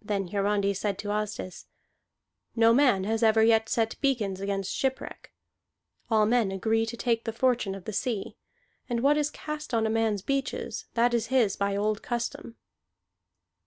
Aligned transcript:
Then 0.00 0.28
Hiarandi 0.28 0.72
said 0.72 0.96
to 1.00 1.08
Asdis: 1.08 1.66
"No 2.56 2.72
man 2.72 3.04
has 3.04 3.22
ever 3.22 3.42
yet 3.42 3.68
set 3.68 4.00
beacons 4.00 4.40
against 4.40 4.72
shipwreck. 4.74 5.30
All 6.10 6.24
men 6.24 6.50
agree 6.50 6.86
to 6.86 6.96
take 6.96 7.24
the 7.24 7.34
fortune 7.34 7.74
of 7.74 7.84
the 7.84 7.92
sea; 7.92 8.38
and 8.88 9.00
what 9.00 9.18
is 9.18 9.28
cast 9.28 9.74
on 9.74 9.86
a 9.86 9.90
man's 9.90 10.22
beaches, 10.22 10.86
that 10.94 11.12
is 11.12 11.26
his 11.26 11.56
by 11.56 11.76
old 11.76 12.02
custom." 12.02 12.56